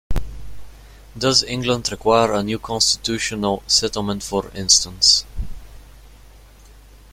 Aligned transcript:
Does 1.15 1.43
England 1.43 1.91
require 1.91 2.33
a 2.33 2.41
new 2.41 2.57
constitutional 2.57 3.61
settlement 3.67 4.23
for 4.23 4.49
instance? 4.55 5.25